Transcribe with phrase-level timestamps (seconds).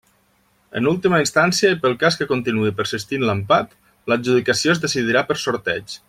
[0.79, 3.77] En última instància i pel cas que continuï persistint l'empat,
[4.13, 5.99] l'adjudicació es decidirà per sorteig.